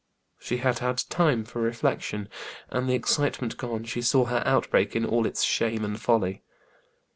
[0.39, 2.27] She had had time for reflection,
[2.69, 6.41] and the excitement gone, she saw her outbreak in all its shame and folly.